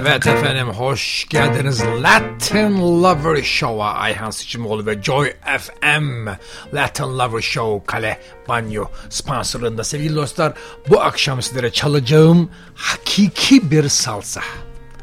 Evet, 0.00 0.26
efendim. 0.26 0.68
Hoş 0.68 1.26
geldiniz 1.28 1.82
Latin 2.02 3.02
Lover 3.02 3.42
Show'a. 3.42 3.92
Ayhan 3.92 4.30
Sıçımoğlu 4.30 4.86
ve 4.86 5.02
Joy 5.02 5.32
FM 5.58 6.28
Latin 6.74 7.04
Lover 7.04 7.40
Show 7.40 7.86
Kale 7.86 8.20
Banyo 8.48 8.84
sponsorluğunda. 9.08 9.84
Sevgili 9.84 10.14
dostlar, 10.14 10.52
bu 10.88 11.00
akşam 11.00 11.42
sizlere 11.42 11.72
çalacağım 11.72 12.50
hakiki 12.74 13.70
bir 13.70 13.88
salsa. 13.88 14.40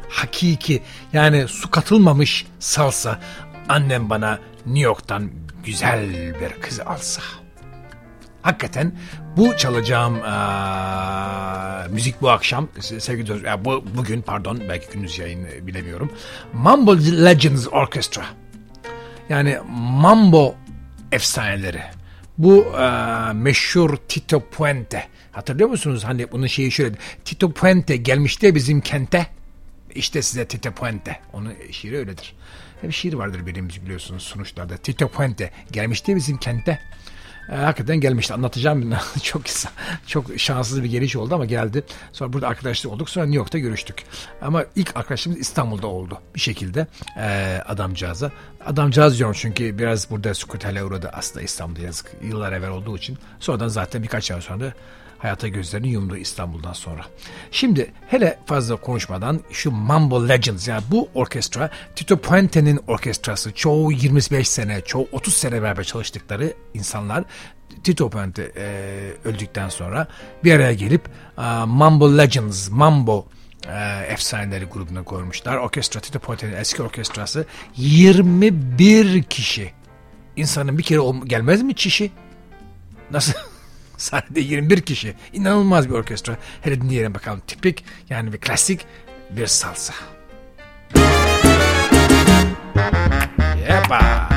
Hakiki, 0.08 0.82
yani 1.12 1.48
su 1.48 1.70
katılmamış 1.70 2.46
salsa. 2.58 3.20
Annem 3.68 4.10
bana 4.10 4.38
New 4.66 4.80
York'tan 4.80 5.30
güzel 5.64 6.10
bir 6.40 6.62
kız 6.62 6.80
alsa. 6.80 7.22
Hakikaten 8.42 8.98
bu 9.38 9.56
çalacağım 9.56 10.22
aa, 10.24 11.86
müzik 11.90 12.22
bu 12.22 12.30
akşam 12.30 12.68
sevgili 12.80 13.26
dostlar, 13.26 13.48
ya 13.48 13.64
bu, 13.64 13.84
bugün 13.96 14.22
pardon 14.22 14.60
belki 14.68 14.86
gündüz 14.92 15.18
yayın 15.18 15.46
bilemiyorum. 15.66 16.12
Mambo 16.52 16.96
Legends 16.96 17.66
Orchestra. 17.72 18.24
Yani 19.28 19.58
Mambo 19.76 20.54
efsaneleri. 21.12 21.82
Bu 22.38 22.66
aa, 22.76 23.32
meşhur 23.34 23.96
Tito 24.08 24.40
Puente. 24.40 25.08
Hatırlıyor 25.32 25.68
musunuz? 25.68 26.04
Hani 26.04 26.32
bunun 26.32 26.46
şeyi 26.46 26.72
şöyle. 26.72 26.94
Tito 27.24 27.52
Puente 27.52 27.96
gelmişti 27.96 28.54
bizim 28.54 28.80
kente. 28.80 29.26
İşte 29.94 30.22
size 30.22 30.48
Tito 30.48 30.70
Puente. 30.70 31.20
Onun 31.32 31.54
şiiri 31.70 31.96
öyledir. 31.96 32.34
Bir 32.82 32.92
şiir 32.92 33.14
vardır 33.14 33.46
birimiz 33.46 33.82
biliyorsunuz 33.82 34.22
sonuçlarda. 34.22 34.76
Tito 34.76 35.08
Puente 35.08 35.50
gelmişti 35.72 36.16
bizim 36.16 36.36
kente. 36.36 36.78
E, 37.52 37.56
hakikaten 37.56 38.00
gelmişti. 38.00 38.34
Anlatacağım 38.34 38.94
çok 39.22 39.42
çok 40.06 40.38
şanssız 40.38 40.82
bir 40.82 40.88
geliş 40.88 41.16
oldu 41.16 41.34
ama 41.34 41.44
geldi. 41.44 41.84
Sonra 42.12 42.32
burada 42.32 42.48
arkadaşlık 42.48 42.92
olduk. 42.92 43.10
Sonra 43.10 43.26
New 43.26 43.38
York'ta 43.38 43.58
görüştük. 43.58 44.04
Ama 44.42 44.64
ilk 44.76 44.96
arkadaşlığımız 44.96 45.40
İstanbul'da 45.40 45.86
oldu. 45.86 46.18
Bir 46.34 46.40
şekilde 46.40 46.86
e, 47.18 47.58
adamcağıza. 47.66 48.32
Adamcağız 48.66 49.18
diyorum 49.18 49.36
çünkü 49.38 49.78
biraz 49.78 50.10
burada 50.10 50.34
sükutele 50.34 50.84
uğradı 50.84 51.10
aslında 51.12 51.42
İstanbul'da 51.42 51.80
yazık. 51.80 52.06
Yıllar 52.22 52.52
evvel 52.52 52.70
olduğu 52.70 52.96
için. 52.96 53.18
Sonradan 53.40 53.68
zaten 53.68 54.02
birkaç 54.02 54.30
ay 54.30 54.40
sonra 54.40 54.72
hayata 55.18 55.48
gözlerini 55.48 55.88
yumdu 55.88 56.16
İstanbul'dan 56.16 56.72
sonra. 56.72 57.04
Şimdi 57.50 57.92
hele 58.08 58.38
fazla 58.46 58.76
konuşmadan 58.76 59.40
şu 59.52 59.70
Mambo 59.70 60.28
Legends 60.28 60.68
yani 60.68 60.82
bu 60.90 61.08
orkestra 61.14 61.70
Tito 61.96 62.16
Puente'nin 62.16 62.80
orkestrası 62.86 63.52
çoğu 63.52 63.92
25 63.92 64.48
sene 64.48 64.80
çoğu 64.80 65.08
30 65.12 65.34
sene 65.34 65.62
beraber 65.62 65.84
çalıştıkları 65.84 66.52
insanlar 66.74 67.24
Tito 67.84 68.10
Puente 68.10 68.52
e, 68.56 69.28
öldükten 69.28 69.68
sonra 69.68 70.06
bir 70.44 70.52
araya 70.52 70.72
gelip 70.72 71.08
e, 71.38 71.42
Mambo 71.66 72.18
Legends, 72.18 72.70
Mambo 72.70 73.26
e, 73.68 74.06
efsaneleri 74.08 74.64
grubuna 74.64 75.02
koymuşlar. 75.02 75.56
Orkestra, 75.56 76.00
Tito 76.00 76.18
Puente'nin 76.18 76.56
eski 76.56 76.82
orkestrası 76.82 77.46
21 77.76 79.22
kişi. 79.22 79.72
İnsanın 80.36 80.78
bir 80.78 80.82
kere 80.82 81.00
gelmez 81.24 81.62
mi 81.62 81.74
çişi? 81.74 82.10
Nasıl? 83.10 83.32
Sahnede 83.98 84.40
21 84.40 84.80
kişi. 84.80 85.14
İnanılmaz 85.32 85.88
bir 85.88 85.94
orkestra. 85.94 86.36
Hele 86.62 86.80
dinleyelim 86.80 87.14
bakalım. 87.14 87.42
Tipik 87.46 87.84
yani 88.10 88.32
bir 88.32 88.38
klasik 88.38 88.86
bir 89.30 89.46
salsa. 89.46 89.94
Yepa. 93.68 94.28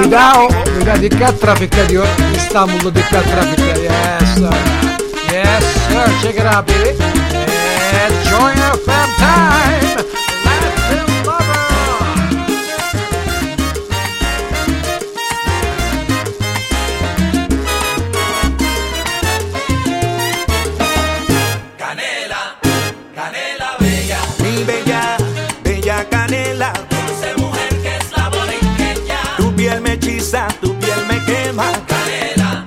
Cuidado 0.00 0.48
cuidado, 0.48 1.02
dikkat 1.02 1.40
trafikte 1.40 1.88
diyor. 1.88 2.06
İstanbul'da 2.36 2.94
dikkat 2.94 3.24
trafikte. 3.24 3.80
Yes 3.82 4.34
sir. 4.34 4.44
Yes 5.34 5.64
sir. 5.64 6.22
Check 6.22 6.34
it 6.34 6.46
out 6.46 6.68
baby. 6.68 6.90
It's 7.92 8.30
Joy 8.30 8.52
FM 8.84 9.08
time. 9.18 10.09
Tu 30.60 30.78
piel 30.78 31.06
me 31.08 31.18
quema. 31.24 31.72
Canela, 31.88 32.64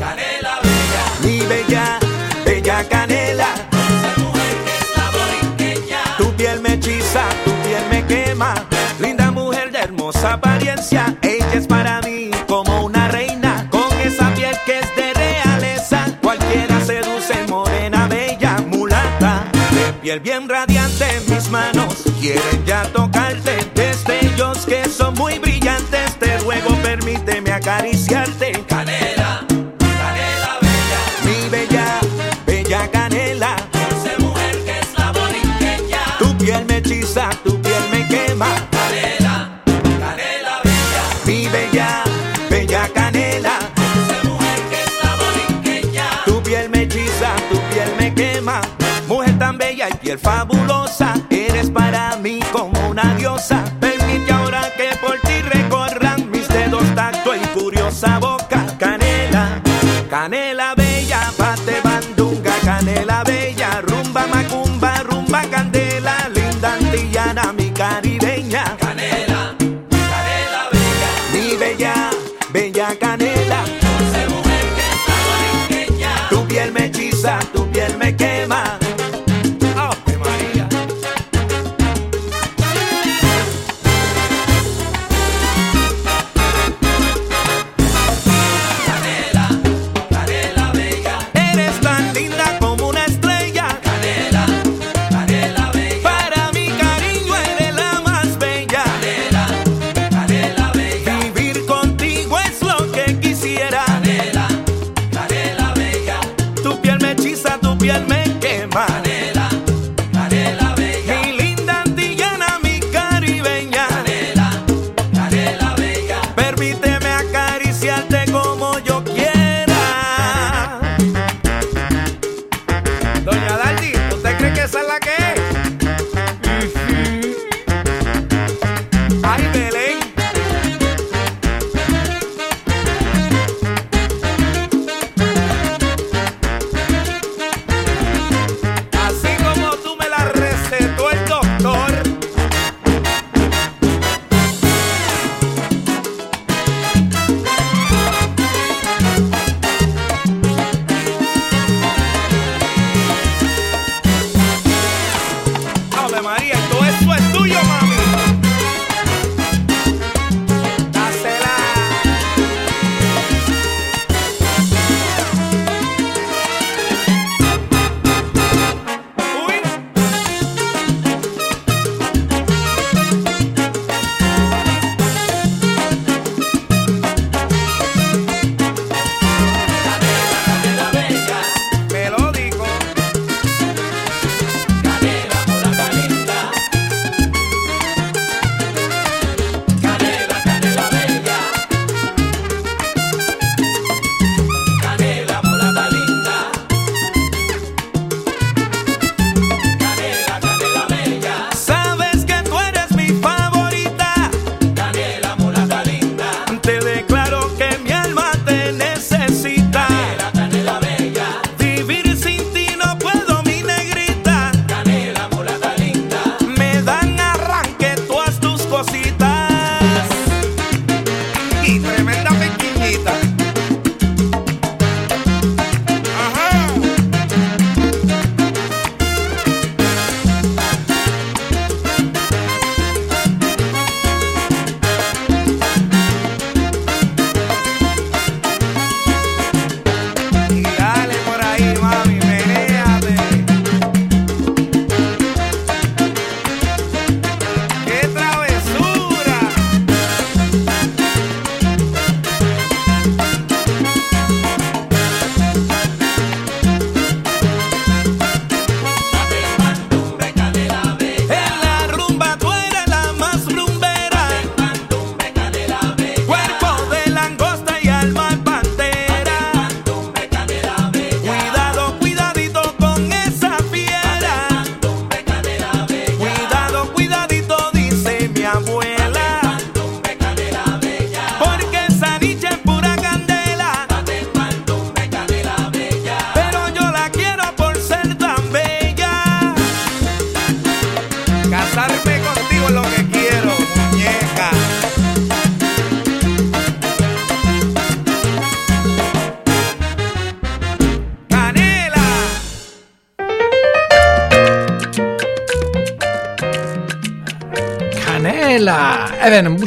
canela 0.00 0.60
bella, 0.62 1.04
Mi 1.22 1.40
bella, 1.46 1.98
bella 2.44 2.88
canela. 2.88 3.48
dulce 3.70 4.20
mujer 4.22 4.56
que 4.64 4.78
es 4.78 4.96
la 4.96 5.10
borinqueña. 5.10 6.00
Tu 6.16 6.32
piel 6.36 6.60
me 6.60 6.72
hechiza, 6.74 7.28
tu 7.44 7.50
piel 7.64 7.84
me 7.90 8.06
quema. 8.06 8.54
Linda 8.98 9.30
mujer 9.30 9.70
de 9.72 9.80
hermosa 9.80 10.34
apariencia. 10.34 11.14
Ella 11.20 11.52
es 11.52 11.66
para 11.66 12.00
mí 12.00 12.30
como 12.48 12.86
una 12.86 13.08
reina. 13.08 13.68
Con 13.70 13.92
esa 14.00 14.32
piel 14.34 14.56
que 14.64 14.78
es 14.78 14.96
de 14.96 15.12
realeza. 15.12 16.06
Cualquiera 16.22 16.80
seduce, 16.82 17.46
morena, 17.46 18.08
bella, 18.08 18.56
mulata. 18.68 19.44
De 19.74 19.92
piel 20.00 20.20
bien 20.20 20.48
radiante, 20.48 21.20
mis 21.28 21.50
manos 21.50 22.04
quieren 22.18 22.64
ya 22.64 22.84
tocarte. 22.84 23.70
Destellos 23.74 24.64
que 24.64 24.88
son 24.88 25.12
muy 25.14 25.38
brillantes. 25.38 25.61
Acariciarte. 27.62 28.50
Canela, 28.66 29.46
canela 29.78 30.58
bella, 30.60 31.00
Mi 31.24 31.48
bella, 31.48 32.00
bella 32.44 32.90
canela. 32.90 33.54
dulce 33.72 34.18
mujer 34.18 34.64
que 34.64 34.78
es 34.80 34.98
la 34.98 35.12
borinqueña. 35.12 36.00
Tu 36.18 36.36
piel 36.38 36.64
me 36.66 36.78
hechiza, 36.78 37.30
tu 37.44 37.62
piel 37.62 37.84
me 37.92 38.04
quema. 38.08 38.48
Canela, 38.72 39.62
canela 40.00 40.60
bella, 40.64 41.04
Mi 41.24 41.46
bella, 41.46 42.02
bella 42.50 42.88
canela. 42.92 43.54
dulce 43.76 44.28
mujer 44.28 44.60
que 44.68 44.82
es 44.82 45.04
la 45.04 45.14
borinqueña. 45.14 46.04
Tu 46.24 46.42
piel 46.42 46.68
me 46.68 46.82
hechiza, 46.82 47.36
tu 47.48 47.60
piel 47.70 47.94
me 47.96 48.12
quema. 48.12 48.60
Mujer 49.06 49.38
tan 49.38 49.56
bella 49.56 49.88
y 49.88 49.94
piel 49.98 50.18
fabulosa. 50.18 51.14
Eres 51.30 51.70
para 51.70 52.16
mí 52.16 52.40
como 52.50 52.88
una 52.88 53.14
diosa. 53.14 53.62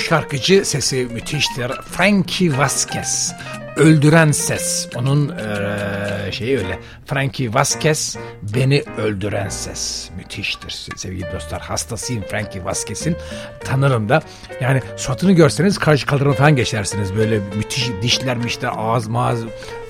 Şarkıcı 0.10 0.66
sesi 0.66 1.08
müthiştir. 1.12 1.72
Frankie 1.92 2.58
Vasquez. 2.58 3.34
Öldüren 3.76 4.32
ses. 4.32 4.88
Onun 4.96 5.28
eee, 5.30 6.32
şeyi 6.32 6.58
öyle. 6.58 6.80
Frankie 7.06 7.54
Vasquez 7.54 8.18
beni 8.56 8.84
öldüren 8.98 9.50
ses. 9.50 10.10
Müthiştir 10.18 10.88
sevgili 10.96 11.32
dostlar. 11.34 11.62
Hastasıyım 11.62 12.24
Frankie 12.24 12.66
Vasquez'in. 12.66 13.16
Tanırım 13.64 14.10
da. 14.10 14.22
Yani 14.62 14.82
suratını 14.98 15.32
görseniz 15.32 15.78
karşı 15.78 16.06
kaldırma 16.06 16.34
falan 16.34 16.56
geçersiniz. 16.56 17.16
Böyle 17.16 17.40
müthiş 17.56 17.90
dişler 18.02 18.38
mişler 18.38 18.72
ağız 18.78 19.08
mağaz 19.08 19.40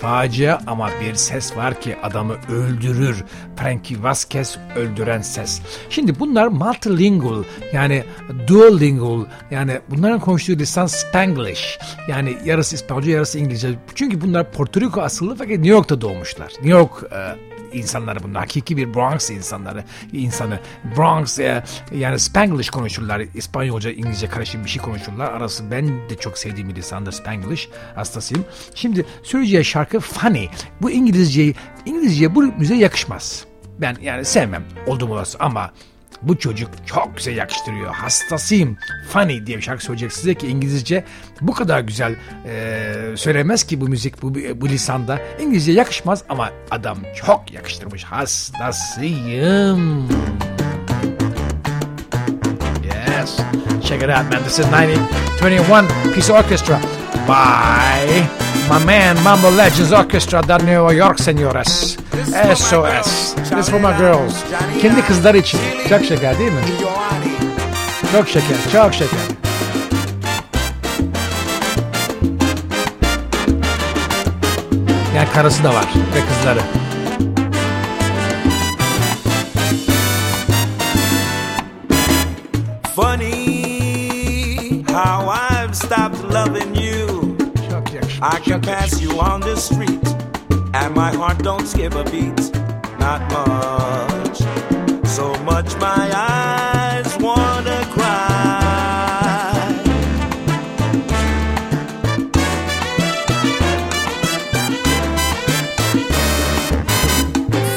facia 0.02 0.60
ama 0.68 0.90
bir 1.02 1.16
ses 1.16 1.58
var 1.58 1.82
ki 1.82 1.96
adamı 2.04 2.36
öldürür. 2.50 3.24
Frankie 3.66 4.04
Vasquez 4.04 4.58
öldüren 4.76 5.22
ses. 5.22 5.62
Şimdi 5.90 6.20
bunlar 6.20 6.48
multilingual 6.48 7.44
yani 7.74 8.04
duolingual 8.48 9.26
yani 9.52 9.80
bunların 9.90 10.20
konuştuğu 10.20 10.52
lisan 10.52 10.86
Spanglish. 10.86 11.80
Yani 12.10 12.38
yarısı 12.46 12.76
İspanyolca 12.76 13.12
yarısı 13.12 13.40
İngilizce. 13.40 13.80
Çünkü 13.96 14.22
bunlar 14.22 14.52
Porto 14.52 14.82
Rico 14.82 15.02
asıllı 15.02 15.36
fakat 15.36 15.50
New 15.50 15.70
York'ta 15.70 16.02
doğmuşlar. 16.02 16.48
New 16.48 16.70
York 16.70 16.92
e, 17.12 17.36
insanları 17.78 18.24
bunlar. 18.24 18.42
Hakiki 18.42 18.78
bir 18.78 18.94
Bronx 18.94 19.30
insanları. 19.30 19.84
insanı. 20.14 20.60
Bronx 20.98 21.40
e, 21.40 21.64
yani 21.96 22.20
Spanglish 22.20 22.70
konuşurlar. 22.70 23.20
İspanyolca, 23.20 23.92
İngilizce 23.92 24.28
karışık 24.28 24.66
bir 24.66 24.70
şey 24.70 24.82
konuşurlar. 24.82 25.32
Arası 25.32 25.72
ben 25.72 25.88
de 25.88 26.16
çok 26.20 26.38
sevdiğim 26.38 26.70
bir 26.70 26.76
lisandır 26.76 27.12
Spanglish. 27.12 27.70
Hastasıyım. 27.96 28.46
Şimdi 28.76 29.06
söyleyeceği 29.24 29.66
şarkı 29.66 30.00
Funny. 30.00 30.48
Bu 30.82 30.92
İngilizceyi, 30.92 31.56
İngilizceye 31.86 32.36
bu 32.36 32.42
müziğe 32.42 32.80
yakışmaz. 32.80 33.46
Ben 33.82 33.96
yani 34.02 34.26
sevmem 34.26 34.64
oldum 34.88 35.12
olası 35.12 35.38
ama 35.40 35.72
bu 36.22 36.40
çocuk 36.40 36.70
çok 36.86 37.18
güzel 37.18 37.38
yakıştırıyor. 37.38 37.94
Hastasıyım. 37.94 38.78
Funny 39.10 39.46
diye 39.46 39.58
bir 39.58 39.62
şarkı 39.62 39.84
söyleyecek 39.84 40.14
size 40.14 40.34
ki 40.34 40.48
İngilizce 40.48 41.04
bu 41.42 41.54
kadar 41.54 41.80
güzel 41.80 42.16
e, 42.46 43.18
söylemez 43.18 43.64
ki 43.64 43.82
bu 43.82 43.88
müzik 43.88 44.22
bu, 44.22 44.36
bu 44.62 44.70
lisanda. 44.70 45.20
İngilizce 45.40 45.72
yakışmaz 45.72 46.24
ama 46.30 46.50
adam 46.72 46.98
çok 47.26 47.52
yakıştırmış. 47.52 48.04
Hastasıyım. 48.04 50.08
Yes. 52.84 53.38
Check 53.84 54.04
it 54.04 54.10
out, 54.10 54.34
man. 54.34 54.44
This 54.44 54.60
is 54.60 54.66
1921 54.66 56.14
Piece 56.14 56.34
Orchestra 56.34 56.80
by 57.28 58.55
my 58.70 58.80
man 58.86 59.16
Mambo 59.24 59.50
Legends 59.52 59.92
Orchestra 59.92 60.42
da 60.42 60.58
New 60.58 60.92
York, 60.94 61.20
senores. 61.20 61.98
SOS. 62.56 63.36
This 63.36 63.52
is 63.52 63.70
for 63.70 63.80
my 63.80 63.94
girls. 63.98 64.34
Kendi 64.82 65.02
kızlar 65.02 65.36
için. 65.36 65.60
Çok 65.90 66.06
şeker 66.06 66.40
değil 66.40 66.52
mi? 66.52 66.62
Çok 68.12 68.28
şeker, 68.28 68.58
çok 68.72 68.94
şeker. 68.94 69.20
Yani 75.16 75.30
karısı 75.34 75.64
da 75.64 75.74
var 75.74 75.86
ve 76.16 76.20
kızları. 76.28 76.62
Funny 82.96 84.84
how 84.88 85.30
I've 85.30 85.74
stopped 85.76 86.34
loving 86.34 86.78
you. 86.78 87.05
I 88.22 88.40
can 88.40 88.62
pass 88.62 89.02
you 89.02 89.20
on 89.20 89.42
the 89.42 89.56
street, 89.58 90.08
and 90.74 90.96
my 90.96 91.14
heart 91.14 91.40
don't 91.40 91.68
skip 91.68 91.94
a 91.96 92.04
beat. 92.06 92.52
Not 93.00 93.22
much, 93.30 94.38
so 95.08 95.34
much 95.44 95.76
my 95.78 96.10
eyes 96.14 97.18
wanna 97.20 97.86
cry. 97.92 98.32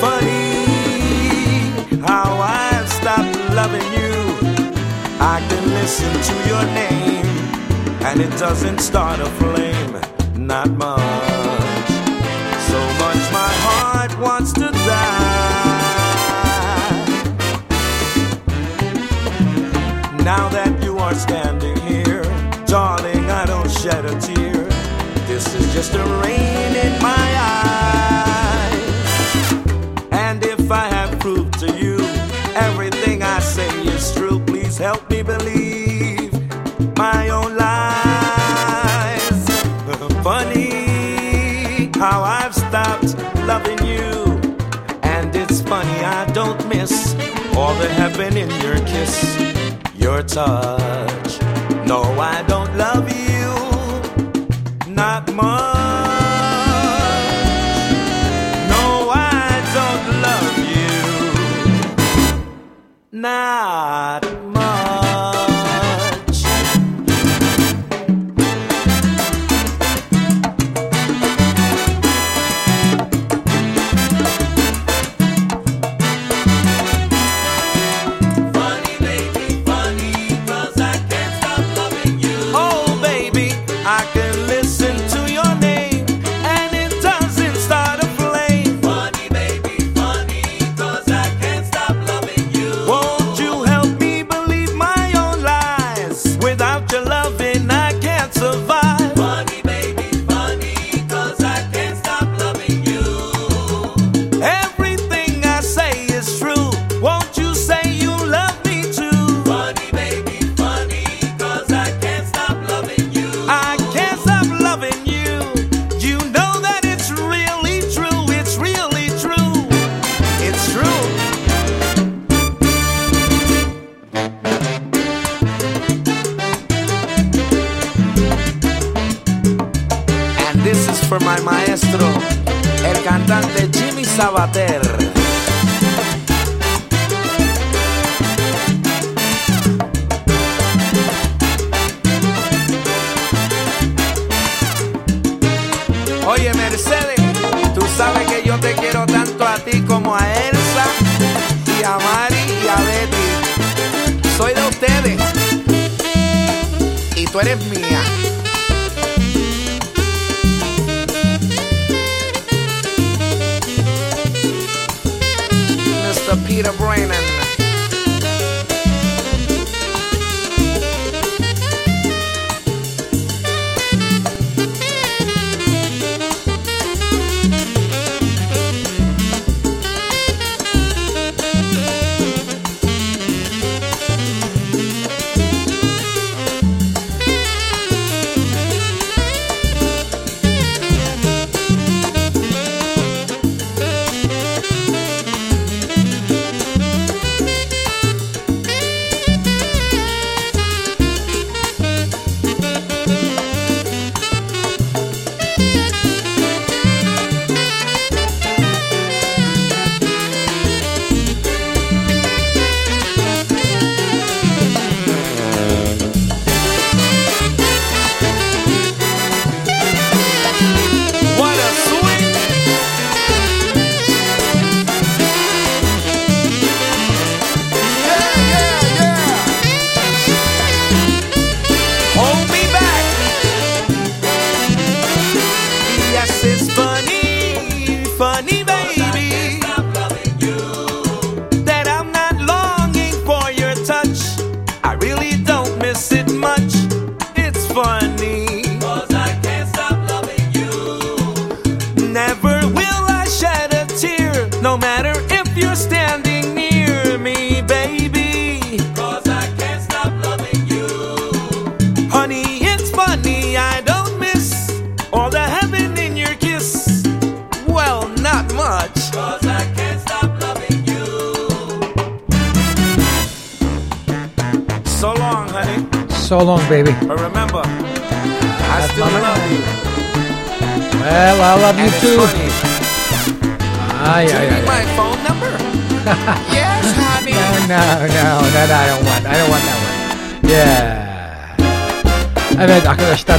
Funny 0.01 0.41
how 2.07 2.39
I've 2.41 2.89
stopped 2.89 3.37
loving 3.55 3.93
you. 3.93 4.15
I 5.21 5.45
can 5.49 5.69
listen 5.71 6.13
to 6.29 6.35
your 6.49 6.65
name, 6.75 7.27
and 8.03 8.21
it 8.21 8.31
doesn't 8.39 8.79
start 8.79 9.19
a 9.21 9.27
flame. 9.27 10.18
Not 10.49 10.71
much, 10.79 11.91
so 12.71 12.81
much 13.03 13.23
my 13.31 13.53
heart 13.67 14.19
wants 14.19 14.51
to 14.55 14.71
die. 14.71 15.69
Now 20.25 20.49
that 20.49 20.83
you 20.83 20.97
are 20.97 21.15
standing 21.15 21.77
here, 21.81 22.23
darling, 22.65 23.29
I 23.31 23.45
don't 23.45 23.71
shed 23.71 24.07
a 24.07 24.19
tear. 24.19 24.65
This 25.27 25.55
is 25.55 25.71
just 25.75 25.93
a 25.93 26.05
rain 26.23 26.77
in 26.77 27.03
my 27.03 27.29
eyes. 27.53 28.73
And 30.13 30.43
if 30.43 30.71
I 30.71 30.89
have 30.89 31.21
proved 31.21 31.59
to 31.59 31.77
you 31.77 31.99
everything 32.57 33.23
I 33.23 33.41
say 33.41 33.69
is 33.83 34.15
true, 34.15 34.41
please 34.47 34.79
help 34.79 35.11
me 35.11 35.21
believe 35.23 35.68
the 47.79 47.89
heaven 47.89 48.37
in 48.37 48.51
your 48.61 48.79
kiss, 48.87 49.39
your 49.97 50.23
touch. 50.23 51.41
No, 51.87 52.03
I 52.19 52.45
don't 52.49 52.77
love 52.77 52.88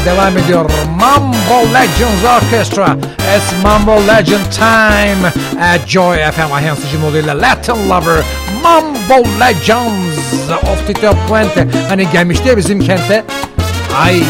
Devam 0.06 0.38
ediyor. 0.38 0.72
Mambo 1.00 1.74
Legends 1.74 2.24
Orchestra. 2.44 2.98
It's 3.38 3.64
Mambo 3.64 4.08
Legend 4.08 4.46
time. 4.52 5.32
At 5.62 5.88
Joy 5.88 6.18
FM 6.32 6.54
Ajansı 6.54 6.82
Cumhuriyeti 6.92 7.28
Latin 7.28 7.90
Lover. 7.90 8.24
Mambo 8.64 9.30
Legends 9.40 10.50
of 10.64 10.88
the 10.88 10.94
Top 10.94 11.18
20. 11.30 11.88
Hani 11.90 12.10
gelmişti 12.12 12.48
ya 12.50 12.58
bizim 12.58 12.80
kente. 12.80 13.24
Ay 14.04 14.24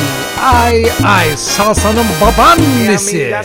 ay 0.53 0.83
ay 1.05 1.27
salsanın 1.37 2.05
babaannesi. 2.21 3.35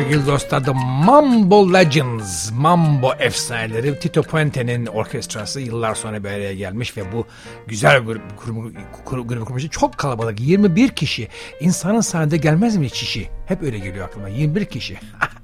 Sevgili 0.00 0.26
dostlar 0.26 0.64
The 0.64 0.72
Mambo 1.04 1.72
Legends, 1.72 2.50
Mambo 2.52 3.12
efsaneleri 3.18 3.98
Tito 3.98 4.22
Puente'nin 4.22 4.86
orkestrası 4.86 5.60
yıllar 5.60 5.94
sonra 5.94 6.24
bir 6.24 6.28
araya 6.28 6.54
gelmiş 6.54 6.96
ve 6.96 7.12
bu 7.12 7.26
güzel 7.66 7.98
grup, 7.98 8.22
grubu, 8.44 8.72
grubu, 9.10 9.28
grubu 9.28 9.44
kurmuş. 9.44 9.70
Çok 9.70 9.98
kalabalık 9.98 10.40
21 10.40 10.88
kişi. 10.88 11.28
İnsanın 11.60 12.00
sahnede 12.00 12.36
gelmez 12.36 12.76
mi 12.76 12.90
çişi? 12.90 13.28
Hep 13.46 13.62
öyle 13.62 13.78
geliyor 13.78 14.06
aklıma 14.06 14.28
21 14.28 14.64
kişi. 14.64 14.98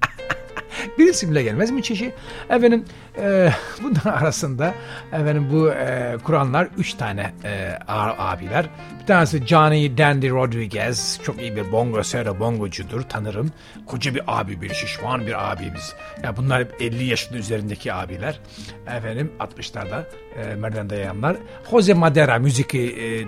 bir 0.99 1.09
isimle 1.09 1.43
gelmez 1.43 1.71
mi 1.71 1.83
çişi? 1.83 2.13
Efendim 2.51 2.85
e, 3.19 3.51
bunların 3.83 4.11
arasında 4.11 4.75
efendim 5.13 5.49
bu 5.53 5.71
e, 5.71 6.17
kuranlar 6.25 6.69
üç 6.79 6.95
tane 6.95 7.33
e, 7.45 7.79
abiler. 8.19 8.67
Bir 9.01 9.07
tanesi 9.07 9.47
Johnny 9.47 9.99
Dandy 9.99 10.31
Rodriguez. 10.31 11.21
Çok 11.23 11.41
iyi 11.41 11.57
bir 11.57 11.73
bongo 11.73 12.03
sero 12.03 12.41
bongocudur 12.41 13.03
tanırım. 13.03 13.53
Koca 13.87 14.15
bir 14.15 14.23
abi 14.27 14.61
bir 14.61 14.75
şişman 14.75 15.27
bir 15.27 15.53
abimiz. 15.53 15.95
Ya 16.23 16.37
bunlar 16.37 16.61
hep 16.61 16.75
50 16.81 17.05
yaşın 17.05 17.35
üzerindeki 17.35 17.93
abiler. 17.93 18.41
Efendim 18.87 19.33
60'larda 19.41 20.03
e, 20.37 20.55
merdivende 20.55 20.97
yayanlar. 20.97 21.37
Jose 21.71 21.95
Madera 21.95 22.39
müzik 22.39 22.75
e, 22.75 22.81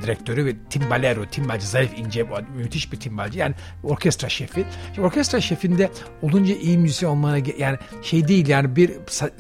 direktörü 0.03 0.47
ve 0.47 0.55
timbalero, 0.71 1.27
timbalcı, 1.27 1.67
zayıf 1.67 1.99
ince, 1.99 2.27
müthiş 2.57 2.93
bir 2.93 3.01
timbalcı. 3.01 3.39
Yani 3.39 3.55
orkestra 3.83 4.29
şefi. 4.29 4.65
Şimdi 4.95 5.07
orkestra 5.07 5.41
şefinde 5.41 5.91
olunca 6.23 6.55
iyi 6.55 6.79
müzisyen 6.79 7.09
olmana 7.11 7.39
yani 7.59 7.79
şey 8.03 8.29
değil 8.29 8.49
yani 8.49 8.77
bir 8.77 8.93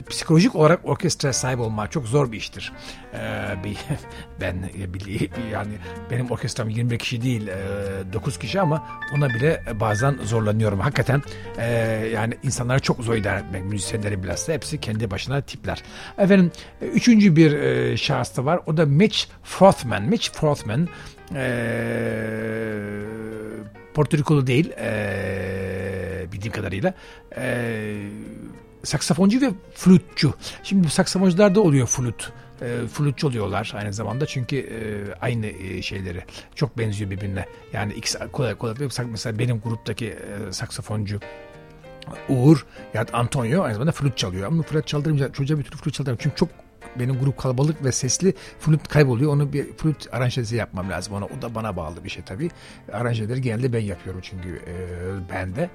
psikolojik 0.09 0.55
olarak 0.55 0.81
orkestra 0.85 1.33
sahip 1.33 1.61
olmak 1.61 1.93
çok 1.93 2.07
zor 2.07 2.33
bir 2.33 2.37
iştir. 2.37 2.73
Ee, 3.15 3.65
bir, 3.65 3.77
ben 4.41 4.55
e, 4.55 5.29
yani 5.53 5.73
benim 6.11 6.31
orkestram 6.31 6.69
21 6.69 6.99
kişi 6.99 7.23
değil 7.23 7.49
e, 7.49 8.13
9 8.13 8.39
kişi 8.39 8.61
ama 8.61 8.89
ona 9.17 9.29
bile 9.29 9.63
bazen 9.81 10.17
zorlanıyorum. 10.25 10.81
Hakikaten 10.81 11.23
e, 11.59 11.67
yani 12.15 12.35
insanları 12.43 12.81
çok 12.81 13.01
zor 13.01 13.15
idare 13.15 13.41
etmek 13.41 13.65
müzisyenleri 13.65 14.23
bilhassa 14.23 14.53
hepsi 14.53 14.81
kendi 14.81 15.11
başına 15.11 15.41
tipler. 15.41 15.83
Efendim 16.19 16.53
e, 16.83 16.87
üçüncü 16.87 17.37
bir 17.37 17.53
e, 17.53 17.97
şahıs 17.97 18.37
da 18.37 18.45
var 18.45 18.61
o 18.67 18.77
da 18.77 18.87
Mitch 18.87 19.19
Frothman. 19.43 20.03
Mitch 20.03 20.31
Frothman 20.31 20.89
e, 21.35 21.49
Porto 23.95 24.19
Rikolu 24.19 24.47
değil 24.47 24.71
e, 24.71 26.18
bildiğim 26.39 26.53
kadarıyla 26.53 26.95
e, 27.37 28.11
saksafoncu 28.85 29.41
ve 29.41 29.51
flütçü. 29.75 30.31
Şimdi 30.63 30.85
bu 30.85 30.91
saksafoncularda 30.91 31.61
oluyor 31.61 31.87
flüt. 31.87 32.33
E, 32.63 32.87
flütçü 32.87 33.27
oluyorlar 33.27 33.73
aynı 33.77 33.93
zamanda 33.93 34.27
çünkü 34.27 34.57
e, 34.57 34.79
aynı 35.21 35.47
e, 35.47 35.83
şeyleri 35.83 36.25
çok 36.55 36.79
benziyor 36.79 37.11
birbirine. 37.11 37.47
Yani 37.73 37.93
ikisi 37.93 38.19
kolay 38.33 38.55
kolay 38.55 38.75
mesela 39.11 39.39
benim 39.39 39.61
gruptaki 39.61 40.07
e, 40.07 40.53
saksafoncu 40.53 41.21
Uğur 42.29 42.67
ya 42.95 43.09
da 43.09 43.13
Antonio 43.13 43.63
aynı 43.63 43.75
zamanda 43.75 43.93
flüt 43.93 44.17
çalıyor. 44.17 44.47
Ama 44.47 44.63
flüt 44.63 44.87
çaldırınca 44.87 45.33
çocuğa 45.33 45.59
bir 45.59 45.65
türlü 45.65 45.77
flüt 45.77 45.95
çaldıramıyorum. 45.95 46.23
Çünkü 46.23 46.37
çok 46.37 46.68
benim 46.97 47.19
grup 47.19 47.39
kalabalık 47.39 47.85
ve 47.85 47.93
sesli 47.93 48.35
flüt 48.59 48.89
kayboluyor. 48.89 49.33
Onu 49.33 49.53
bir 49.53 49.73
flüt 49.73 50.15
aranjesi 50.15 50.57
yapmam 50.57 50.91
lazım. 50.91 51.15
Ona, 51.15 51.25
o 51.25 51.43
da 51.43 51.55
bana 51.55 51.77
bağlı 51.77 52.05
bir 52.05 52.09
şey 52.09 52.23
tabii. 52.23 52.51
Aranjeleri 52.93 53.41
genelde 53.41 53.73
ben 53.73 53.81
yapıyorum 53.81 54.21
çünkü 54.25 54.49
e, 54.49 54.75
bende. 55.33 55.71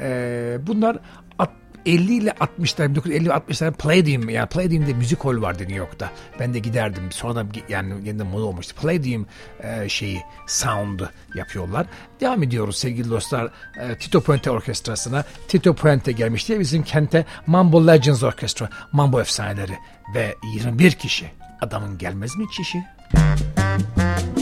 E, 0.00 0.58
bunlar 0.66 0.98
50 1.86 2.14
ile 2.14 2.30
60'lar 2.30 2.88
1950 2.88 3.28
60'lar 3.28 3.72
Palladium 3.72 4.28
yani 4.28 4.48
Palladium'de 4.48 4.92
müzik 4.92 5.18
hol 5.24 5.42
vardı 5.42 5.62
New 5.62 5.76
York'ta. 5.76 6.10
Ben 6.40 6.54
de 6.54 6.58
giderdim. 6.58 7.12
Sonradan 7.12 7.46
gi- 7.48 7.62
yani 7.68 8.08
yeniden 8.08 8.26
moda 8.26 8.44
olmuştu. 8.44 8.74
Palladium 8.82 9.26
e, 9.62 9.88
şeyi 9.88 10.22
sound 10.46 11.00
yapıyorlar. 11.34 11.86
Devam 12.20 12.42
ediyoruz 12.42 12.76
sevgili 12.76 13.10
dostlar. 13.10 13.50
E, 13.80 13.98
Tito 13.98 14.20
Puente 14.20 14.50
Orkestrası'na. 14.50 15.24
Tito 15.48 15.74
Puente 15.74 16.12
gelmiş 16.12 16.48
diye 16.48 16.60
bizim 16.60 16.82
kente 16.82 17.24
Mambo 17.46 17.86
Legends 17.86 18.22
Orkestra. 18.22 18.68
Mambo 18.92 19.20
efsaneleri 19.20 19.74
ve 20.14 20.34
21 20.54 20.92
kişi. 20.92 21.26
Adamın 21.60 21.98
gelmez 21.98 22.36
mi 22.36 22.44
çişi? 22.56 22.78
Llegó 23.16 24.35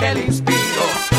que 0.00 0.14
le 0.14 0.24
inspiro, 0.24 1.09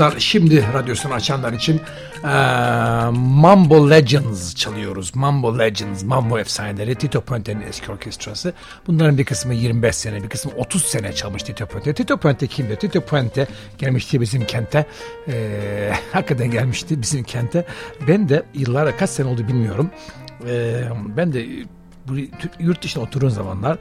dostlar. 0.00 0.20
Şimdi 0.20 0.64
radyosunu 0.74 1.14
açanlar 1.14 1.52
için 1.52 1.80
e, 2.24 2.28
Mambo 3.12 3.90
Legends 3.90 4.54
çalıyoruz. 4.54 5.14
Mambo 5.14 5.58
Legends, 5.58 6.02
Mambo 6.02 6.38
efsaneleri 6.38 6.94
Tito 6.94 7.20
Puente'nin 7.20 7.60
eski 7.60 7.92
orkestrası. 7.92 8.52
Bunların 8.86 9.18
bir 9.18 9.24
kısmı 9.24 9.54
25 9.54 9.96
sene, 9.96 10.22
bir 10.22 10.28
kısmı 10.28 10.52
30 10.56 10.82
sene 10.82 11.12
çalmış 11.12 11.42
Tito 11.42 11.66
Puente. 11.66 11.94
Tito 11.94 12.16
Puente 12.16 12.46
kimdi? 12.46 12.76
Tito 12.76 13.00
Puente 13.00 13.46
gelmişti 13.78 14.20
bizim 14.20 14.44
kente. 14.44 14.86
E, 15.28 15.92
hakikaten 16.12 16.50
gelmişti 16.50 17.02
bizim 17.02 17.24
kente. 17.24 17.66
Ben 18.08 18.28
de 18.28 18.42
yıllara 18.54 18.96
kaç 18.96 19.10
sene 19.10 19.26
oldu 19.28 19.48
bilmiyorum. 19.48 19.90
E, 20.48 20.82
ben 21.16 21.32
de 21.32 21.46
yurt 22.58 22.82
dışına 22.82 23.02
oturduğum 23.02 23.30
zamanlar 23.30 23.78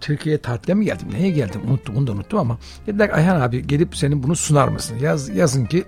Türkiye'ye 0.00 0.40
tatile 0.40 0.74
mi 0.74 0.84
geldim? 0.84 1.08
Neye 1.12 1.30
geldim? 1.30 1.60
Unuttum, 1.68 1.96
onu 1.96 2.06
da 2.06 2.12
unuttum 2.12 2.38
ama 2.38 2.58
dediler 2.86 3.10
Ayhan 3.10 3.40
abi 3.40 3.66
gelip 3.66 3.96
senin 3.96 4.22
bunu 4.22 4.36
sunar 4.36 4.68
mısın? 4.68 4.98
Yaz, 5.00 5.28
yazın 5.28 5.66
ki 5.66 5.84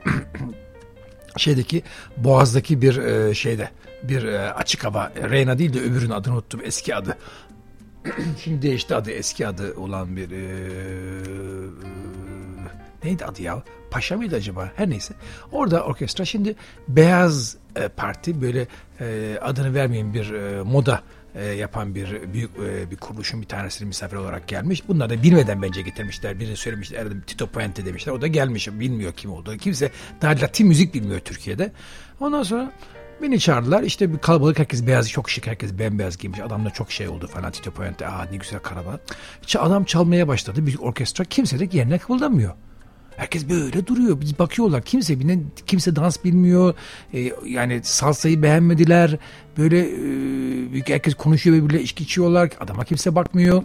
şeydeki 1.37 1.83
Boğaz'daki 2.17 2.83
bir 2.83 2.97
e, 2.97 3.35
şeyde 3.35 3.71
bir 4.03 4.25
e, 4.25 4.53
açık 4.53 4.85
hava 4.85 5.13
Reyna 5.31 5.59
değil 5.59 5.73
de 5.73 5.81
öbürünün 5.81 6.11
adını 6.11 6.35
unuttum 6.35 6.61
eski 6.65 6.95
adı. 6.95 7.17
Şimdi 8.45 8.63
değişti 8.63 8.95
adı 8.95 9.11
eski 9.11 9.47
adı 9.47 9.75
olan 9.75 10.17
bir 10.17 10.31
e, 10.31 10.71
neydi 13.05 13.25
adı 13.25 13.43
ya? 13.43 13.63
Paşa 13.91 14.17
mıydı 14.17 14.37
acaba? 14.37 14.71
Her 14.77 14.91
neyse. 14.91 15.15
Orada 15.53 15.85
orkestra 15.85 16.25
şimdi 16.25 16.55
Beyaz 16.89 17.57
e, 17.77 17.89
Parti 17.89 18.43
böyle 18.43 18.67
e, 19.01 19.39
adını 19.41 19.75
vermeyen 19.75 20.15
bir 20.15 20.31
e, 20.33 20.63
moda 20.63 21.03
e, 21.35 21.45
yapan 21.45 21.95
bir 21.95 22.33
büyük 22.33 22.51
e, 22.51 22.91
bir 22.91 22.97
kuruluşun 22.97 23.43
bir 23.43 23.47
tanesini 23.47 23.89
misafir 23.89 24.17
olarak 24.17 24.49
gelmiş. 24.49 24.89
Bunlar 24.89 25.11
da 25.11 25.23
bilmeden 25.23 25.63
bence 25.63 25.83
getirmişler. 25.83 26.41
Birini 26.41 26.57
söylemişler. 26.57 27.07
Tito 27.27 27.47
Puente 27.47 27.87
demişler. 27.87 28.13
O 28.13 28.21
da 28.21 28.27
gelmiş. 28.27 28.69
Bilmiyor 28.69 29.13
kim 29.13 29.33
olduğunu. 29.33 29.57
Kimse 29.57 29.91
daha 30.23 30.33
Latin 30.33 30.67
müzik 30.67 30.95
bilmiyor 30.95 31.21
Türkiye'de. 31.21 31.73
Ondan 32.21 32.43
sonra 32.43 32.73
Beni 33.23 33.41
çağırdılar. 33.41 33.83
İşte 33.83 34.13
bir 34.13 34.19
kalabalık 34.19 34.59
herkes 34.59 34.87
beyaz 34.87 35.11
çok 35.11 35.31
şık 35.31 35.47
herkes 35.47 35.79
bembeyaz 35.79 36.19
giymiş. 36.19 36.41
Adam 36.41 36.65
da 36.65 36.71
çok 36.71 36.93
şey 36.93 37.09
oldu 37.09 37.27
falan. 37.27 37.53
Tito 37.53 37.71
Puente 37.71 38.07
aa 38.09 38.25
ne 38.25 38.37
güzel. 38.37 38.61
İşte 39.47 39.59
adam 39.59 39.85
çalmaya 39.85 40.29
başladı. 40.29 40.67
Büyük 40.67 40.83
orkestra 40.83 41.25
kimse 41.25 41.59
de 41.59 41.77
yerine 41.77 41.99
kıpıldamıyor. 41.99 42.55
Herkes 43.17 43.49
böyle 43.49 43.87
duruyor. 43.87 44.21
Biz 44.21 44.39
bakıyorlar. 44.39 44.83
Kimse 44.83 45.19
kimse 45.67 45.97
dans 45.97 46.25
bilmiyor. 46.25 46.75
Ee, 47.15 47.33
yani 47.47 47.81
salsayı 47.85 48.43
beğenmediler. 48.43 49.17
Böyle 49.61 49.81
e, 50.79 50.83
herkes 50.87 51.15
konuşuyor 51.15 51.57
birbirle 51.57 51.83
içki 51.83 52.05
içiyorlar. 52.05 52.51
Adama 52.61 52.85
kimse 52.85 53.15
bakmıyor. 53.15 53.63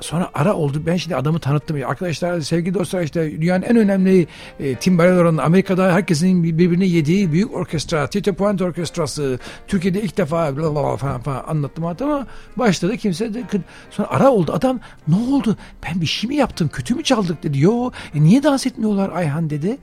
Sonra 0.00 0.30
ara 0.34 0.54
oldu. 0.54 0.82
Ben 0.86 0.96
şimdi 0.96 1.16
adamı 1.16 1.38
tanıttım. 1.38 1.76
Arkadaşlar 1.86 2.40
sevgili 2.40 2.74
dostlar 2.74 3.02
işte 3.02 3.40
dünyanın 3.40 3.62
en 3.62 3.76
önemli 3.76 4.26
e, 4.60 4.74
Tim 4.74 4.98
Barrelo'nun 4.98 5.38
Amerika'da 5.38 5.92
herkesin 5.92 6.44
birbirine 6.44 6.86
yediği 6.86 7.32
büyük 7.32 7.54
orkestra. 7.54 8.06
Tito 8.06 8.34
Puente 8.34 8.64
Orkestrası. 8.64 9.38
Türkiye'de 9.68 10.02
ilk 10.02 10.16
defa 10.16 10.56
bla 10.56 10.96
falan, 10.96 11.20
falan 11.20 11.44
anlattım 11.46 11.84
ama 11.84 12.26
başladı 12.56 12.96
kimse 12.96 13.34
de 13.34 13.44
sonra 13.90 14.08
ara 14.10 14.30
oldu. 14.30 14.52
Adam 14.52 14.80
ne 15.08 15.14
oldu? 15.16 15.56
Ben 15.86 16.00
bir 16.00 16.06
şey 16.06 16.28
mi 16.28 16.36
yaptım? 16.36 16.70
Kötü 16.72 16.94
mü 16.94 17.02
çaldık 17.02 17.42
dedi. 17.42 17.60
Yo 17.60 17.90
e, 18.14 18.22
niye 18.22 18.42
dans 18.42 18.66
etmiyorlar 18.66 19.10
Ayhan 19.10 19.50
dedi. 19.50 19.78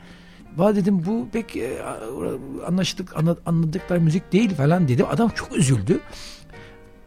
Va 0.58 0.76
dedim 0.76 1.06
bu 1.06 1.28
pek 1.34 1.58
e, 1.58 1.78
anlaştık 2.68 3.16
anladıkları 3.46 4.02
müzik 4.02 4.32
değil 4.32 4.56
falan 4.56 4.88
dedim. 4.88 5.06
Adam 5.10 5.30
çok 5.30 5.58
üzüldü. 5.58 6.00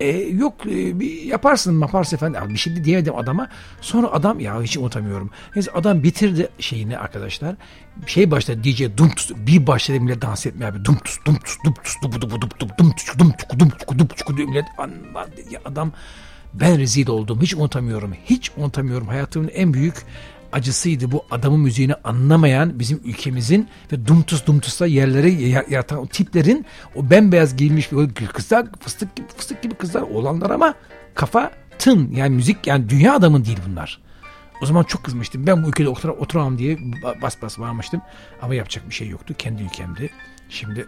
E, 0.00 0.08
yok 0.18 0.54
e, 0.66 1.04
yaparsın 1.26 1.80
yaparsın 1.80 2.16
efendim. 2.16 2.42
Bir 2.48 2.58
şey 2.58 2.84
diyemedim 2.84 3.16
adama. 3.16 3.48
Sonra 3.80 4.06
adam 4.12 4.40
ya 4.40 4.62
hiç 4.62 4.76
unutamıyorum. 4.76 5.30
Neyse 5.56 5.70
adam 5.70 6.02
bitirdi 6.02 6.48
şeyini 6.58 6.98
arkadaşlar. 6.98 7.56
Şey 8.06 8.30
başladı 8.30 8.64
DJ 8.64 8.82
dum 8.96 9.11
tus 9.11 9.30
bir 9.37 9.66
başladı 9.66 10.00
millet 10.00 10.22
dans 10.22 10.46
etmeye 10.46 10.66
abi. 10.66 10.84
Dum 10.84 10.98
tus 10.98 11.18
dum 11.26 11.37
tus 11.37 11.56
dum 11.64 11.74
tus 11.84 11.94
dum 12.02 12.12
dum 12.12 12.30
dum 12.30 12.40
dum 12.40 12.50
dum 12.78 12.92
tus 12.92 13.18
dum 13.18 13.30
tus 13.30 13.58
dum 13.58 13.68
tus 13.68 13.98
dum 13.98 14.06
tus 14.06 14.28
millet 14.28 14.66
adam 15.64 15.92
ben 16.54 16.78
rezil 16.78 17.08
oldum. 17.08 17.40
Hiç 17.42 17.54
unutamıyorum. 17.54 18.14
Hiç 18.24 18.50
unutamıyorum. 18.56 19.08
Hayatımın 19.08 19.48
en 19.48 19.74
büyük 19.74 19.94
acısıydı 20.52 21.12
bu 21.12 21.24
adamın 21.30 21.61
müziğini 21.61 21.94
anlamayan 21.94 22.78
bizim 22.78 23.00
ülkemizin 23.04 23.68
ve 23.92 24.06
dumtus 24.06 24.46
dumtusla 24.46 24.87
yerlere 24.87 25.30
yaratan 25.70 25.98
o 25.98 26.06
tiplerin 26.06 26.66
o 26.94 27.11
bembeyaz 27.11 27.56
giyilmiş 27.56 27.90
kızlar 28.34 28.66
fıstık 28.80 29.16
gibi, 29.16 29.26
fıstık 29.37 29.62
gibi 29.62 29.74
kızlar 29.74 30.02
olanlar 30.02 30.50
ama 30.50 30.74
kafa 31.14 31.50
tın 31.78 32.11
yani 32.12 32.37
müzik 32.37 32.66
yani 32.66 32.88
dünya 32.88 33.14
adamın 33.14 33.44
değil 33.44 33.58
bunlar. 33.68 34.00
O 34.62 34.66
zaman 34.66 34.82
çok 34.82 35.04
kızmıştım. 35.04 35.46
Ben 35.46 35.64
bu 35.64 35.68
ülkede 35.68 35.88
otur 35.88 36.08
oturamam 36.08 36.58
diye 36.58 36.78
bas 37.22 37.42
bas 37.42 37.58
bağırmıştım. 37.58 38.02
Ama 38.42 38.54
yapacak 38.54 38.88
bir 38.88 38.94
şey 38.94 39.08
yoktu. 39.08 39.34
Kendi 39.38 39.62
ülkemdi. 39.62 40.11
Şimdi 40.48 40.87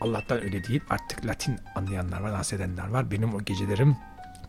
Allah'tan 0.00 0.42
öyle 0.42 0.64
değil. 0.64 0.80
Artık 0.90 1.26
Latin 1.26 1.56
anlayanlar 1.74 2.20
var, 2.20 2.32
dans 2.32 2.52
edenler 2.52 2.88
var. 2.88 3.10
Benim 3.10 3.34
o 3.34 3.44
gecelerim 3.44 3.96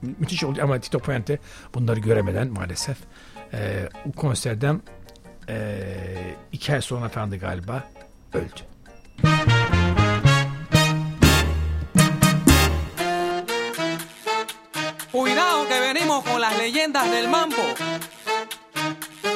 müthiş 0.01 0.43
oldu 0.43 0.59
ama 0.63 0.79
Tito 0.79 0.99
Puente 0.99 1.39
bunları 1.73 1.99
göremeden 1.99 2.47
maalesef 2.47 2.97
e, 3.53 3.89
o 4.09 4.11
konserden 4.11 4.81
e, 5.49 6.35
iki 6.51 6.73
ay 6.73 6.81
sonra 6.81 7.05
efendi 7.05 7.37
galiba 7.39 7.83
öldü. 8.33 8.61
Cuidado 15.11 15.67
que 15.67 15.79
venimos 15.81 16.23
con 16.23 16.39
las 16.41 16.57
leyendas 16.57 17.11
del 17.11 17.27
mambo 17.27 17.63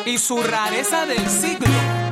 y 0.06 0.18
su 0.18 0.42
rareza 0.42 1.06
del 1.06 1.28
siglo. 1.28 2.05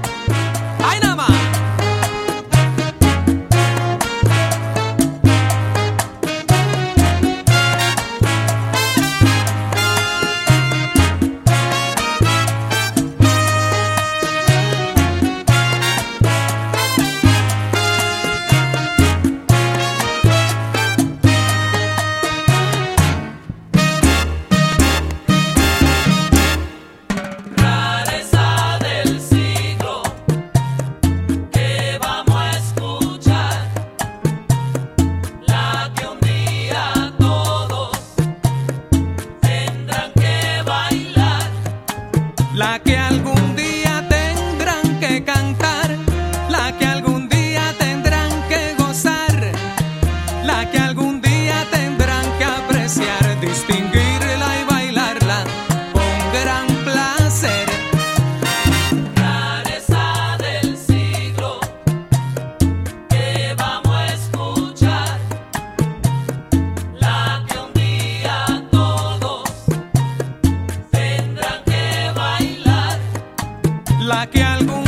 Que 74.30 74.44
algún 74.44 74.83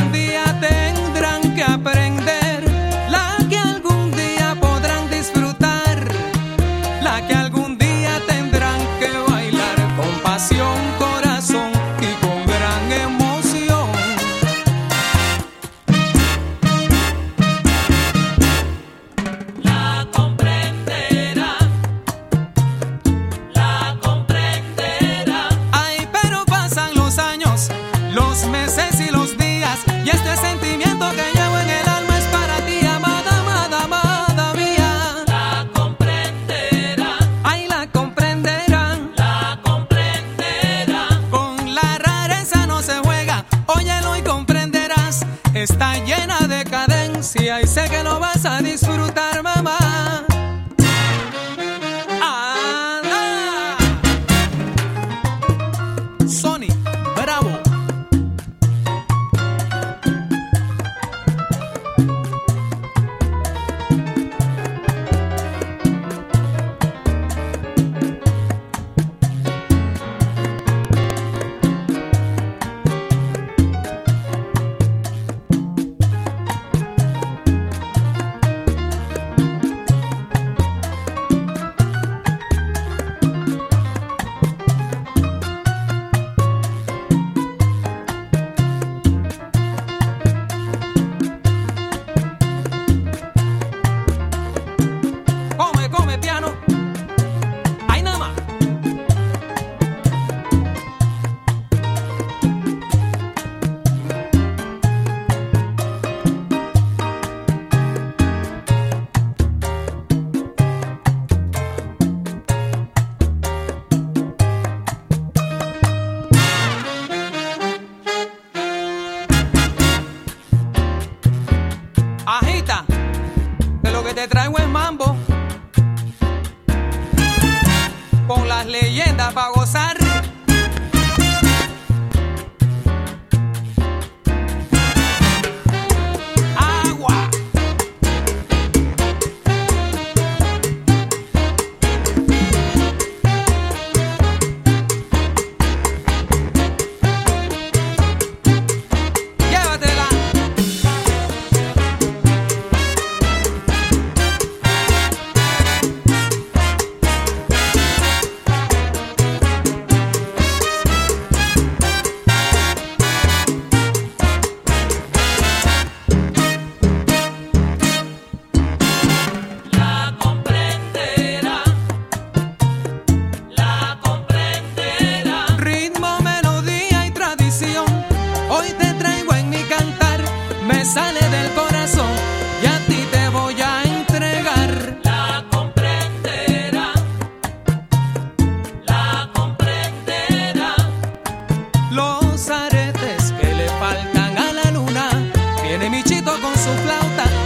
Michito 196.66 196.76
con 196.78 196.78
su 196.78 196.84
flauta 196.84 197.45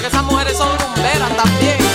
que 0.00 0.08
esas 0.08 0.24
mujeres 0.24 0.56
son 0.56 0.68
rumberas 0.78 1.36
también. 1.36 1.93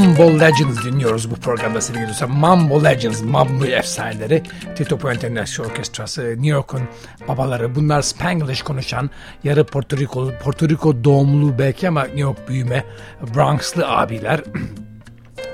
Mambo 0.00 0.40
Legends 0.40 0.84
dinliyoruz 0.84 1.30
bu 1.30 1.34
programda 1.34 1.80
sevgili 1.80 2.08
dostlar. 2.08 2.28
Mambo 2.28 2.84
Legends, 2.84 3.22
Mambo 3.22 3.64
efsaneleri. 3.64 4.42
Tito 4.76 4.98
Puente 4.98 5.34
National 5.34 5.70
Orkestrası, 5.70 6.22
New 6.22 6.46
York'un 6.48 6.80
babaları. 7.28 7.74
Bunlar 7.74 8.02
Spanglish 8.02 8.62
konuşan, 8.62 9.10
yarı 9.44 9.64
Porto 9.66 9.96
Rico, 9.96 10.32
Porto 10.42 10.68
Rico 10.68 11.04
doğumlu 11.04 11.58
belki 11.58 11.88
ama 11.88 12.02
New 12.04 12.20
York 12.20 12.48
büyüme, 12.48 12.84
Bronx'lı 13.34 13.88
abiler. 13.88 14.40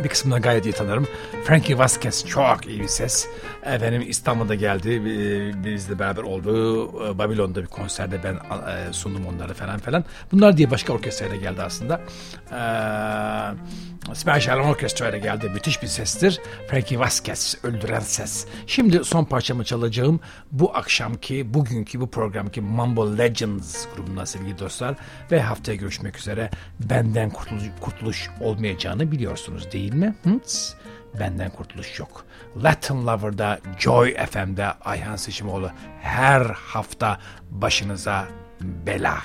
Bir 0.04 0.08
kısmını 0.08 0.40
gayet 0.40 0.66
iyi 0.66 0.72
tanırım. 0.72 1.06
Frankie 1.44 1.78
Vasquez 1.78 2.26
çok 2.26 2.66
iyi 2.66 2.80
bir 2.80 2.88
ses. 2.88 3.26
Efendim 3.64 4.04
İstanbul'da 4.08 4.54
geldi. 4.54 5.04
Bi- 5.04 5.64
Bizle 5.64 5.98
beraber 5.98 6.22
oldu. 6.22 6.90
Ee, 7.06 7.18
Babilon'da 7.18 7.62
bir 7.62 7.66
konserde 7.66 8.20
ben 8.24 8.34
e, 8.34 8.92
sundum 8.92 9.26
onları 9.26 9.54
falan 9.54 9.78
falan. 9.78 10.04
Bunlar 10.32 10.56
diye 10.56 10.70
başka 10.70 10.92
orkestrayla 10.92 11.36
geldi 11.36 11.62
aslında. 11.62 12.00
Ee, 12.52 12.56
Spanish 14.14 14.48
Harlem 14.48 14.64
Orkestra'yla 14.64 15.18
geldi. 15.18 15.50
Müthiş 15.54 15.82
bir 15.82 15.86
sestir. 15.86 16.40
Frankie 16.68 16.98
Vasquez 16.98 17.56
öldüren 17.62 18.00
ses. 18.00 18.46
Şimdi 18.66 19.04
son 19.04 19.24
parçamı 19.24 19.64
çalacağım. 19.64 20.20
Bu 20.52 20.76
akşamki, 20.76 21.54
bugünkü 21.54 22.00
bu 22.00 22.10
programki 22.10 22.60
Mambo 22.60 23.18
Legends 23.18 23.86
grubundan 23.96 24.24
sevgili 24.24 24.58
dostlar. 24.58 24.96
Ve 25.30 25.40
haftaya 25.40 25.76
görüşmek 25.76 26.18
üzere. 26.18 26.50
Benden 26.80 27.30
kurtuluş, 27.30 27.62
kurtuluş 27.80 28.30
olmayacağını 28.40 29.12
biliyorsunuz 29.12 29.72
değil 29.72 29.94
mi? 29.94 30.14
Hıts? 30.24 30.74
Benden 31.20 31.50
kurtuluş 31.50 31.98
yok. 31.98 32.24
Latin 32.62 33.06
Lover'da, 33.06 33.60
Joy 33.78 34.16
FM'de 34.30 34.66
Ayhan 34.84 35.16
Seçimoğlu 35.16 35.70
her 36.02 36.42
hafta 36.42 37.18
başınıza 37.50 38.28
bela. 38.60 39.18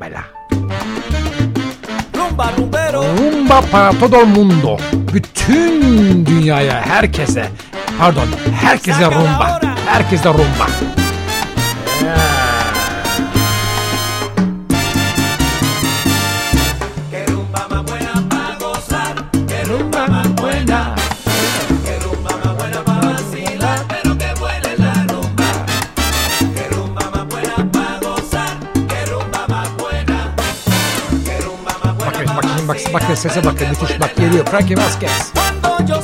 Bela. 0.00 0.24
Rumbero. 0.52 1.25
Rumba 2.36 3.62
para 3.62 3.90
todo 3.98 4.20
el 4.20 4.26
mundo. 4.26 4.76
Bütün 5.12 6.24
dünyaya, 6.24 6.82
herkese, 6.82 7.50
pardon, 7.98 8.28
herkese 8.62 9.04
rumba. 9.08 9.60
Herkese 9.86 10.28
rumba. 10.32 10.66
Que 11.98 12.35
Vázquez, 32.96 33.24
ese 33.26 33.40
Vázquez, 33.42 34.42
Frankie 34.44 34.74
Vázquez. 34.74 35.32
Yo 35.86 36.00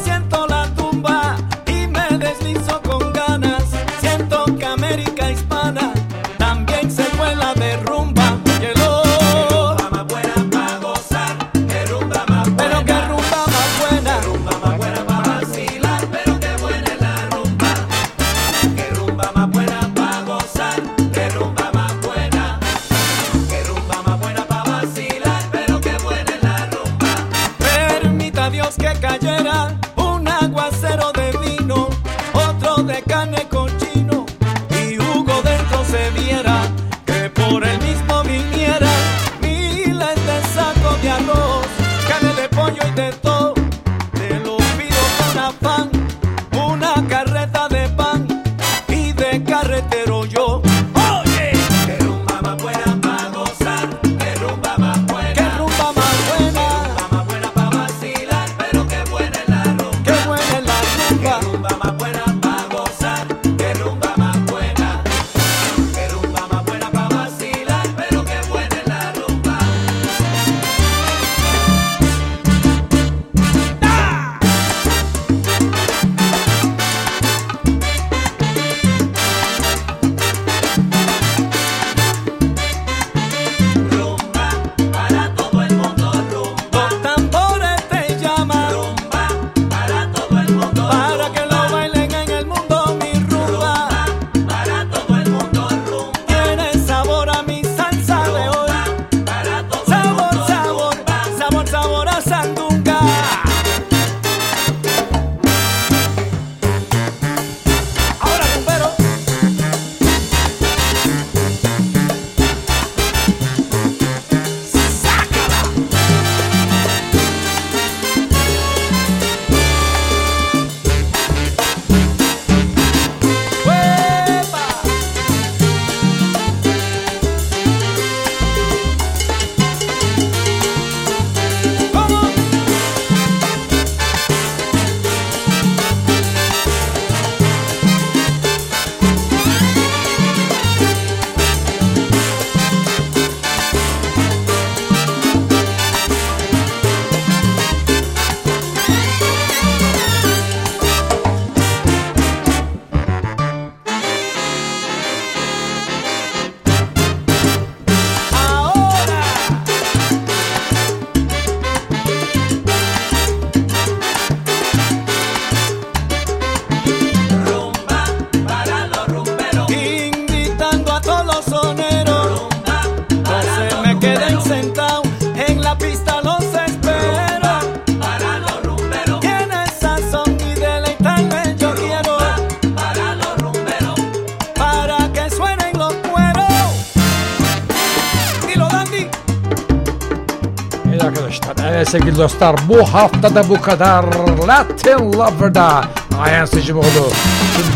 dostlar 192.23 192.57
bu 192.69 192.85
hafta 192.85 193.35
da 193.35 193.49
bu 193.49 193.61
kadar 193.61 194.05
Latin 194.49 195.13
Lover'da 195.13 195.85
Ayhan 196.23 196.45
Secimoğlu, 196.45 197.11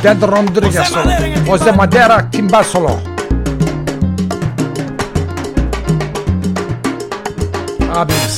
Dead 0.03 0.22
Rodriguez, 0.22 0.92
Jose 1.47 1.72
Madera, 1.72 2.30
Timbal 2.30 2.62
Solo. 2.62 2.90
Abimiz. 7.94 8.36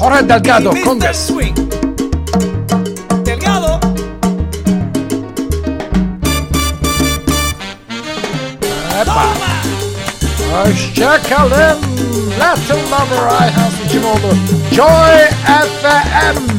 Jorge 0.00 0.28
Delgado, 0.28 0.74
Congress. 0.84 1.30
Delgado. 3.26 3.80
Epa. 9.00 9.24
Hoşçakalın. 10.52 11.87
Let 12.38 12.56
the 12.68 12.76
mother 12.88 13.28
I 13.28 13.48
have 13.50 13.72
the 13.82 13.88
gym 13.88 14.04
all 14.04 14.18
the 14.18 14.34
joy 14.70 15.28
ever, 15.44 15.98
ever, 16.14 16.58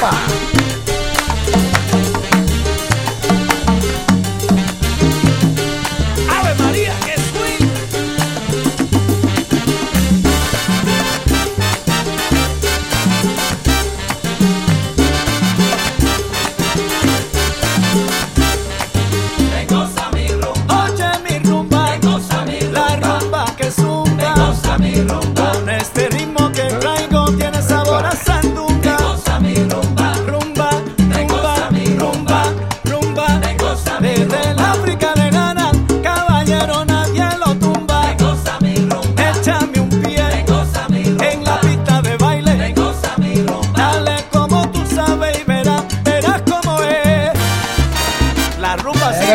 Bye. 0.00 0.51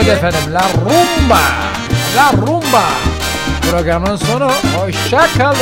Evet 0.08 0.24
efendim 0.24 0.53
La 0.53 0.62
Rumba. 0.62 1.39
La 2.16 2.32
Rumba. 2.32 2.84
Programın 3.72 4.16
sonu. 4.16 4.51
Hoşça 4.78 5.28
kalın. 5.38 5.58